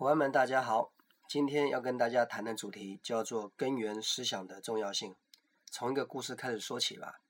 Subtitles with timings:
[0.00, 0.92] 伙伴们，大家好！
[1.28, 5.14] 今天要跟大家谈的主题叫做根源思想的重要性。
[5.70, 7.20] 从一个故事开始说起吧。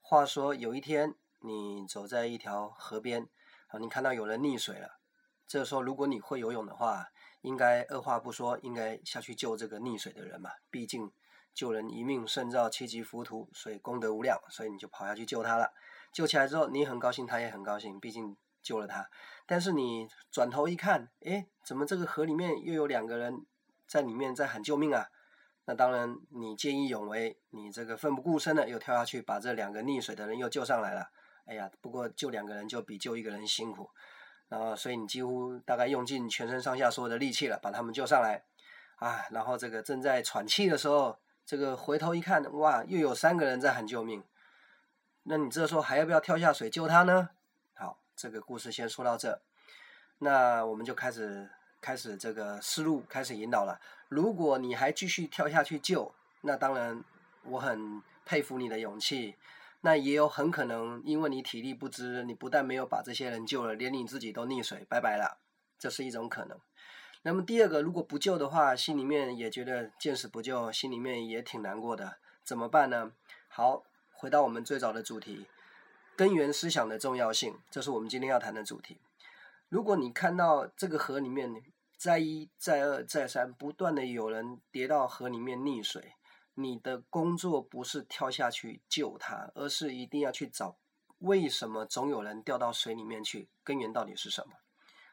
[0.00, 3.28] 话说有一天，你走在一条河边，
[3.66, 4.98] 啊，你看到有人溺水了。
[5.46, 7.08] 这时候，如果你会游泳的话，
[7.42, 10.48] 应该二话不说，应该下去救这个溺水的人嘛。
[10.70, 11.12] 毕竟
[11.52, 15.70] 救人一命胜造七级浮屠，所以功德无量，所以你就跑下去救他了。
[16.14, 18.34] 救起来之后，你很高兴，他也很高兴，毕竟。
[18.66, 19.08] 救了他，
[19.46, 23.46] 但是你转头一看，哎，怎么这个河里面又有两个人
[23.86, 25.06] 在里面在喊救命啊？
[25.66, 31.10] 那当然，你见义勇为，你这个奋不顾身的又跳下去把这两个溺水的人又救上来了。
[31.44, 33.88] 哎呀，不过救两个人就比救一个人辛苦，
[34.48, 38.42] 然后所以你几乎大概用尽全身上下所有的力气了，把他们救上来
[38.96, 39.26] 啊。
[39.30, 44.24] 然后这个正在喘气的时候，这个回头一看，哇，又有三个人在喊救命。
[45.22, 47.30] 那你这时候还要不要跳下水救他呢？
[48.16, 49.38] 这个故事先说到这，
[50.18, 51.48] 那我们就开始
[51.82, 53.78] 开始这个思路开始引导了。
[54.08, 57.04] 如果你还继续跳下去救，那当然
[57.42, 59.36] 我很佩服你的勇气。
[59.82, 65.38] 那也有很可能因为你体力不支，你不但没有把这些人救了，连你自己都溺水，拜拜了。
[65.78, 66.58] 这是一种可能。
[67.22, 73.12] 那么第二个，如果不救的话，心里面也觉得见死不救，心里面也挺难过的，怎么办呢？
[73.48, 75.46] 好，回到我们最早的主题。
[76.16, 78.98] 根源思想的重要性，这是我们今天要谈的主题。
[79.68, 81.62] 如果你看到这个河里面
[81.98, 86.14] 再一再二再三不断的有人跌到河里面溺水，
[86.54, 90.78] 你的工作不是跳下去救他，而是一定要去找
[91.18, 94.54] 为什么总有人掉到水里面去，根源到底是什么？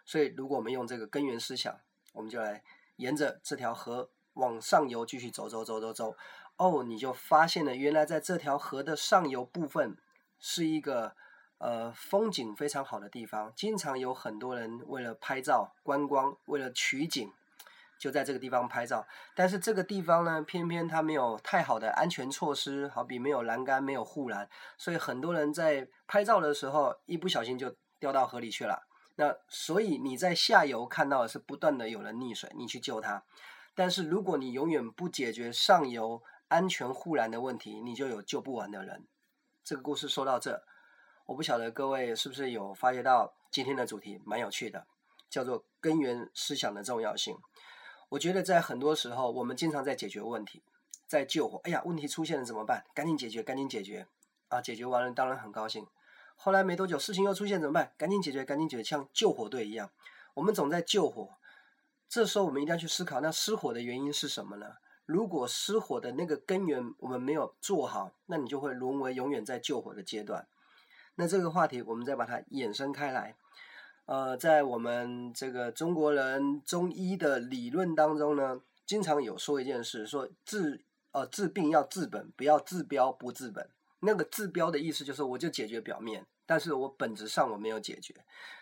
[0.05, 1.77] 所以，如果我们用这个根源思想，
[2.13, 2.63] 我们就来
[2.95, 6.15] 沿着这条河往上游继续走走走走走，
[6.55, 9.97] 哦，你就发现了，原来在这条河的上游部分。
[10.45, 11.15] 是一个
[11.57, 17.31] 呃风景非常好的地方，经常有很多人为了拍照观光，为了取景，
[17.97, 19.07] 就在这个地方拍照。
[19.33, 28.83] 但是这个地方呢，偏偏它没有太好的安全措施，好比没有栏杆，没有护栏，所以很多人在拍照的时候一不小心就掉到河里去了。
[29.15, 33.23] 那所以你在下游看到的是不断的有人溺水，你去救他。
[33.73, 39.07] 但是如果你永远不解决上游安全护栏的问题，你就有救不完的人。
[39.63, 40.61] 这个故事说到这，
[41.25, 44.85] 我不晓得各位是不是有发觉到今天的主题蛮有趣的，
[45.29, 47.37] 叫做根源思想的重要性。
[48.09, 50.61] 我觉得在很多时候，我们经常在解决问题，
[51.07, 51.61] 在救火。
[51.63, 52.83] 哎呀，问题出现了怎么办？
[52.93, 54.05] 赶紧解决，赶紧解决
[54.49, 54.59] 啊！
[54.59, 55.87] 解决完了当然很高兴。
[56.35, 57.93] 后来没多久，事情又出现怎么办？
[57.97, 59.89] 赶紧解决，赶紧解决，像救火队一样。
[60.33, 61.37] 我们总在救火，
[62.09, 64.75] 这时候我们一定要去思考，那失火的原因是什么呢？
[65.05, 70.47] 如果失火的那个根源我们没有做好，那你就会沦为永远在救火的阶段。
[71.15, 73.35] 那这个话题我们再把它衍生开来，
[74.05, 80.81] 呃，在我们这个中国人中医的理论当中呢，经常有说一件事，说治
[81.11, 83.69] 呃治病要治本，不要治标不治本。
[83.99, 88.15] 那个治标的意思就是我就解决表面，但是我本质上我没有解决。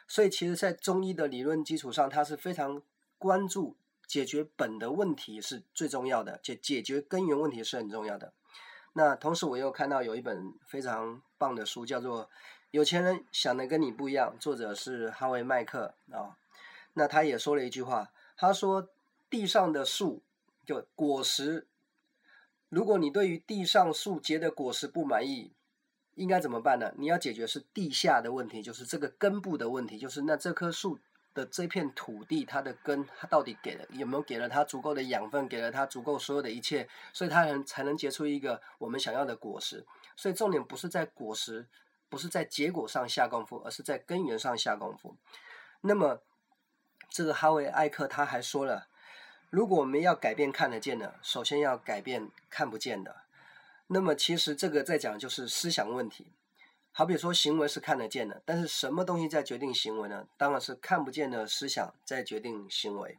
[0.08, 2.82] 所以其实，在中医的理论基础上，它是非常
[3.18, 3.76] 关注。
[4.12, 8.34] 解决本的问题是最重要的，解解决根源问题是很重要的。
[8.92, 12.26] 那同时我又看到有一本非常棒的书，叫做
[12.72, 16.36] 《有钱人想的跟你不一样》，作者是哈维麦克啊。
[16.96, 18.90] 那他也说了一句话，他说
[19.32, 20.22] ：“地上的树
[20.66, 21.66] 就果实，
[22.68, 25.54] 如果你对于地上树结的果实不满意，
[26.16, 26.94] 应该怎么办呢？
[26.98, 31.00] 你要解决是地下的问题，就是这个根部的问题，就是那这棵树。”
[31.34, 39.86] 的这片土地，它的根，它到底给了有没有给了它足够的养分，给了它足够所有的一切，所以它能才能结出一个我们想要的果实。
[40.16, 41.68] 所以重点不是在果实，
[42.10, 45.16] 不是在结果上下功夫，而是在根源上下功夫。
[45.82, 46.22] 那么，
[47.10, 48.88] 这个哈维艾克他还说了，
[49.50, 53.24] 如果我们要改变看得见的，首先要改变看不见的。
[53.88, 56.28] 那么，其实这个在讲就是思想问题。
[56.94, 60.28] 好比说，行为是看得见的，但是什么东西在决定行为呢？
[60.38, 63.18] 当然是看不见的思想在决定行为。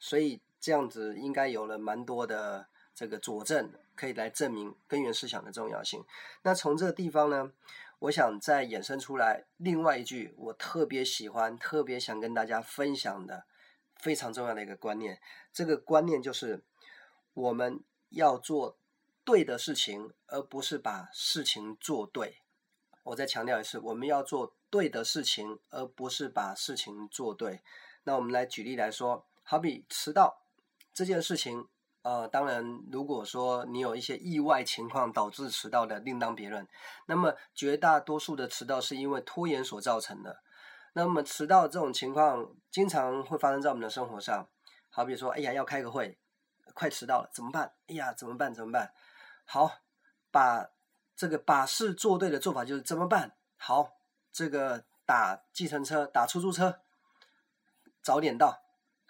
[0.00, 6.04] 所以这样子应该有了蛮多的这个佐证，可以来证明根源思想的重要性。
[6.42, 7.52] 那从这个地方呢，
[8.00, 13.44] 我想再衍生出来另外一句我特别喜欢、特别想跟大家分享的
[13.96, 15.20] 非常重要的一个观念。
[15.52, 16.64] 这个观念就是
[17.32, 18.76] 我们要做
[19.24, 22.40] 对的事情，而不是把事情做对。
[23.04, 27.62] 我再强调一次，我们要做对的事情，而不是把事情做对。
[28.02, 30.42] 那我们来举例来说，好比迟到
[30.92, 31.68] 这件事情，
[32.02, 36.66] 呃，当然，如果说你有一些意外情况导致迟到的，另当别论。
[37.06, 40.42] 那么绝大多数的迟到是因为拖延所造成的。
[40.94, 44.48] 那么迟到这种情况经常会发生在我们的生活上。
[44.90, 46.18] 好比说，哎呀，要开个会，
[46.72, 47.72] 快迟到了，怎么办？
[47.88, 48.54] 哎呀，怎么办？
[48.54, 48.92] 怎么办？
[49.44, 49.70] 好，
[50.30, 50.70] 把
[51.16, 53.36] 这个把事做对的做法就是怎么办？
[53.56, 53.92] 好，
[54.32, 56.80] 这个打计程车，打出租车，
[58.02, 58.62] 早点到，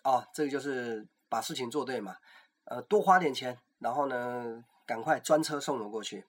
[0.02, 2.18] 哦，这个就是把事情做对嘛。
[2.64, 6.26] 呃，多花点钱，然后呢，赶快专车送我过去，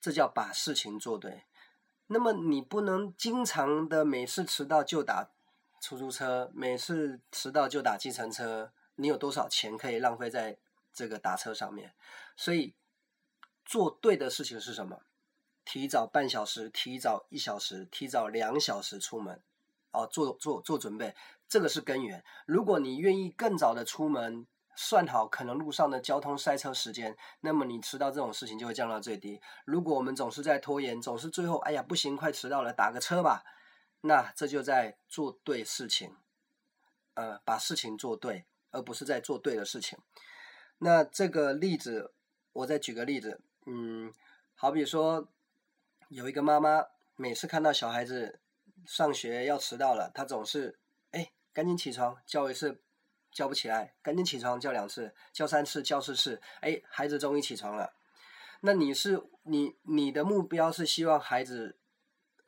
[0.00, 1.44] 这叫把事情做对。
[2.08, 5.30] 那么你不能经常的每次迟到就打
[5.80, 10.58] 出租车，每次迟到就打计程车，你有多少钱可以浪费在
[10.92, 11.94] 这个打车上面？
[12.36, 12.74] 所以
[13.64, 15.02] 做对的事情是什么？
[15.64, 19.40] 提早半小时，提早一小时，提早两小时出门，
[19.92, 21.14] 哦，做做做准备，
[21.48, 22.24] 这个是根源。
[22.46, 29.40] 如果你愿意更早的出门，算好可能路上的交通塞车时间，那么你迟到这种事情就会降到最低。
[29.64, 33.44] 如果我们总是在拖延，总是最后，哎呀不行，快迟到了，打个车吧，
[34.00, 36.16] 那这就在做对事情，
[37.14, 39.98] 呃，把事情做对，而不是在做对的事情。
[40.78, 42.12] 那这个例子，
[42.54, 43.42] 我再举个例子，
[43.72, 44.12] 嗯，
[44.56, 45.28] 好比说
[46.08, 46.84] 有一个妈妈，
[47.14, 48.40] 每次看到小孩子
[48.84, 50.76] 上学要迟到了，她总是，
[51.12, 52.80] 哎，赶紧起床，叫一次。
[53.32, 57.92] 叫不起来，赶紧起床，叫两次，叫三次，叫四次，哎，孩子终于起床了。
[58.62, 61.78] 那你是你你的目标是希望孩子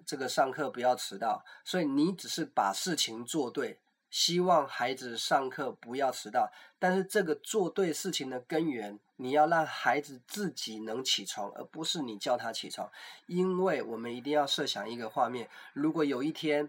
[0.05, 3.79] 这个上课不要迟到，所以你只是把事情做对，
[4.11, 6.51] 希望孩子上课不要迟到。
[6.81, 12.91] 但是这个做对事情的根源，你要让孩子自己能起床，而不是你叫他起床。
[13.27, 16.69] 因为我们一定要设想一个画面，如果有一天。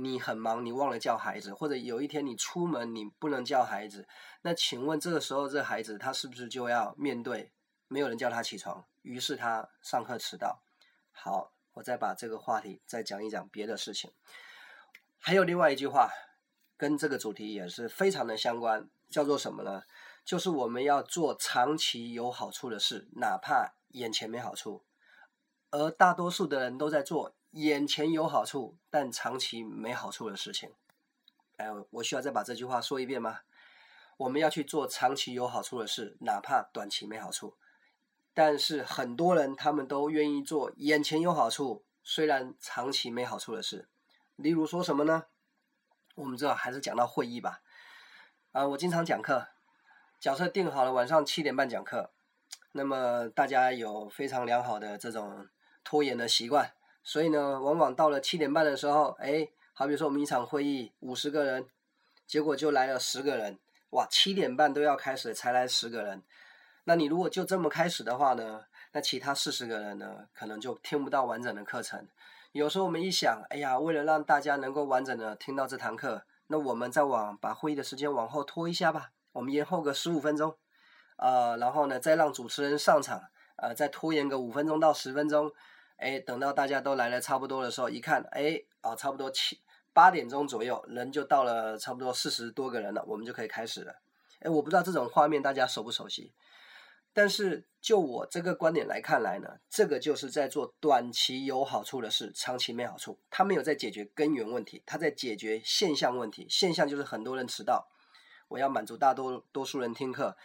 [0.00, 4.06] 你很忙，你忘了叫孩子，或者有一天你出门你不能叫孩子，
[4.42, 7.50] 那请问这个时候这孩子他是不是就要面对
[7.88, 10.60] 没有人叫他起床，于是他上课迟到？
[11.10, 14.12] 好，我再把这个话题再讲一讲别的事情。
[15.18, 16.08] 还有另外一句话，
[16.76, 19.82] 跟这个主题也是非常的相关，叫做什么呢？
[20.28, 24.84] 就是我们要做长期有好处的事，哪怕眼前没好处，
[25.70, 27.34] 而大多数的人都在做。
[27.52, 30.74] 眼前有好处，但长期没好处的事情。
[31.56, 33.40] 哎，我需要再把这句话说一遍吗？
[34.18, 37.56] 我们要去做长期有好处的事，哪怕短期没好处。
[38.34, 43.88] 但是很多人他们都愿意做眼前有好处，虽然长期没好处的事。
[44.36, 45.24] 例如说什么呢？
[46.16, 47.62] 我们知道还是讲到会议吧。
[48.52, 49.48] 啊，我经常讲课，
[50.20, 52.10] 假设定好了晚上七点半讲课，
[52.72, 55.46] 那么大家有非常良好的这种
[55.84, 56.72] 拖延的习惯。
[57.04, 61.66] 所以呢，往往到了七点半的时候，哎，好比说我们一场会议五十个人，
[62.26, 63.60] 结果就来了十个人，
[63.90, 66.20] 哇，七点半都要开始才来十个人，
[66.82, 72.08] 那你如果就这么开始的话呢，那其他四十个人呢，可能就听不到完整的课程。
[72.50, 80.52] 有时候我们一想，哎呀，为了让大家能够完整的听到这堂课，那我们再往把会议的时间往后拖一下吧，我们延后个十五分钟，
[81.16, 83.22] 呃，然后呢，再让主持人上场，
[83.54, 85.52] 呃，再拖延个五分钟到十分钟。
[85.96, 89.60] 哎，等到大家都来了差不多的时候，一看，哎，啊，差不多七
[89.92, 93.94] 八点钟左右，人就到了差不多四十多个人了，我们就可以开始了。
[94.40, 96.32] 哎，我不知道这种画面大家熟不熟悉，
[97.12, 103.16] 但是就我这个观点来看来呢，这个就是在做短期有好处的事，长期没好处。
[103.30, 106.44] 他没有在解决根源问题，他在解决现象问题。
[106.50, 107.88] 现象就是很多人迟到，
[108.48, 110.36] 我要满足大多多数人听课。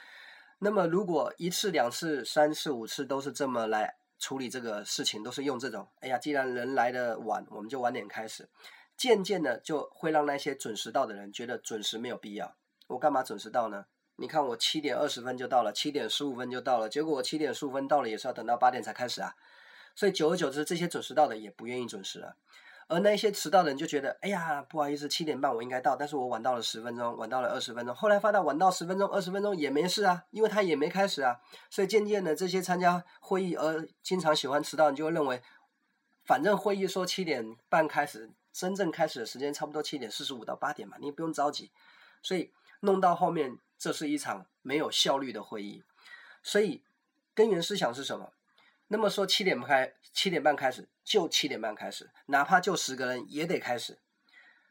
[0.59, 3.95] 那么如果一次、两次、三次、五次都是这么来。
[4.19, 8.47] 处理这个事情都是用这种，哎呀，既然人来的晚，我们就晚点开始。
[8.95, 12.55] 渐渐的就会让那些准时到的人觉得准时没有必要。
[12.87, 13.85] 我干嘛准时到呢？
[14.15, 19.35] 你看我七点二十分就到了，七点十五分就到了，结果我七点十五分到了也是要等到八点才开始啊。
[19.93, 22.37] 所以久而久之，这些准时到的也不愿意准时了。
[22.87, 27.95] 而那些迟到的人就觉得，哎呀，不好意思，七点半我应该到，但是我晚到了十分钟，晚到了二十分钟。
[27.95, 31.39] 后来发到晚到十分钟、二十分钟也没事啊，因为他也没开始啊。
[31.69, 35.41] 所以渐渐的，这些参加会议而经常喜欢迟到，你就会认为，
[36.25, 41.71] 反正会议说七点半开始，真正开始的时间差不多七点四十五到八点嘛，你不用着急。
[42.21, 45.83] 所以弄到后面，这是一场没有效率的会议。
[46.41, 46.83] 所以
[47.33, 48.33] 根源思想是什么？
[48.93, 53.97] 那么说七点开，七点半开始，就七点半开始，哪怕就十个人也得开始。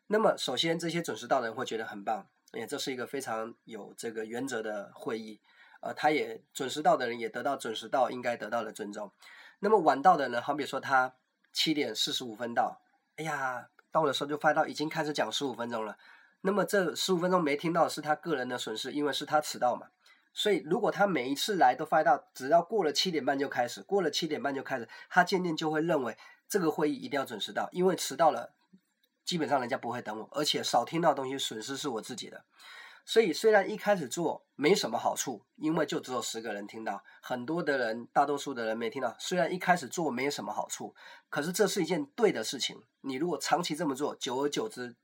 [0.06, 5.40] 那么首先这些准时到的人会觉得很棒，哎，这是一个非常有这个原则的会议，
[5.80, 9.10] 呃，他也准时到的人也得到准时到应该得到的尊重。
[9.58, 11.16] 那么晚到的人，好比说他
[11.52, 12.80] 七点四十五分到，
[13.16, 15.98] 哎呀，到的时候就发到已经开始讲十五分钟了，
[16.42, 19.88] 那么这十五分钟没听到是他个人的损失，因为是他迟到嘛。
[20.34, 26.16] 所以，如果他每一次来都发到，只要过了七点半就开始，过了七点半就开始，他渐渐就会认为
[26.48, 28.54] 这个会议一定要准时到，因为迟到了，
[29.24, 32.44] 基本上人家不会等我，而且少听到东西损失是我自己的。
[33.04, 39.14] 所以虽然一开始做没什么好处，因为就只有十个人听到，很多的人，大多数的人没听到。
[39.18, 40.94] 虽然一开始做没什么好处，
[41.28, 42.80] 可是这是一件对的事情。
[43.00, 44.94] 你如果长期这么做，久而久之，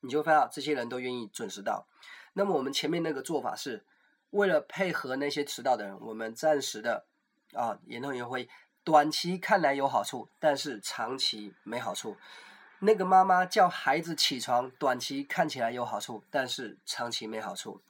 [0.00, 1.86] 你就会发现这些人都愿意准时到。
[2.32, 3.84] 那么我们前面那个做法是，
[4.32, 7.06] 为了配合那些迟到的人，我们暂时的
[7.54, 8.48] 啊，延后也会
[8.84, 12.16] 短期看来有好处，但是长期没好处。
[12.80, 17.80] 那个妈妈叫孩子起床，短期看起来有好处，但是长期没好处。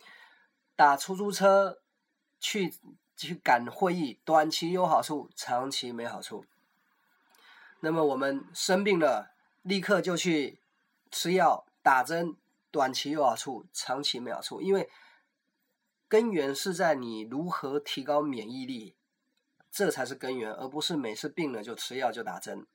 [0.76, 1.78] 打出租车
[2.38, 2.74] 去
[3.16, 6.44] 去赶会议，短期有好处，长期没好处。
[7.80, 9.30] 那么我们生病了，
[9.62, 10.60] 立刻就去
[11.10, 12.36] 吃药打针，
[12.70, 14.60] 短期有好处，长期没好处。
[14.60, 14.90] 因为
[16.12, 18.96] 根源是在你如何提高免疫力，
[19.70, 22.66] 这才是根源，而不是每次病了就吃药就打针。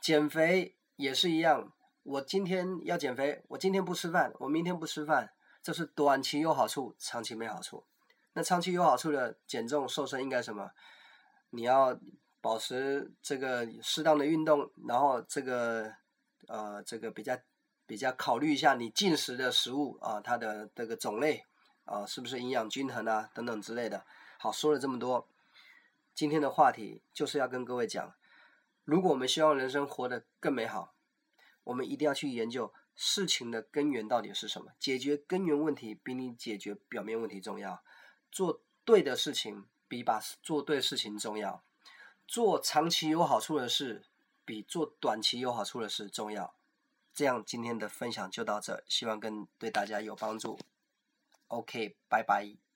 [0.00, 0.74] 减肥。
[0.96, 5.30] 也是一样，我今天要减肥，我今天不吃饭，我明天不吃饭，
[5.62, 7.84] 这是短期有好处，长期没好处。
[8.34, 10.72] 那长期有好处的减重瘦身应该什么？
[11.50, 11.98] 你要
[12.42, 15.90] 保持这个适当的运动，然后这个
[16.48, 17.38] 呃这个比较
[17.86, 21.46] 比较考虑一下你进食的食物啊，它的这个种类
[21.90, 24.06] 啊是不是营养均衡啊等等之类的。
[24.38, 25.26] 好，说了这么多，
[26.14, 28.14] 今天的话题就是要跟各位讲。
[28.84, 30.94] 如果我们希望人生活得更美好，
[31.64, 34.70] 我们一定要去研究事情的根源到底是什么。
[34.78, 37.82] 解决根源问题比你解决表面问题重要。
[38.30, 41.62] 做对的事情比把做对事情重要。
[42.28, 44.04] 做长期有好处的事
[44.44, 46.54] 比做短期有好处的事重要。
[47.12, 50.56] 这样，今天的分享就到这，希望跟对大家有帮助。
[51.50, 52.69] OK，拜拜。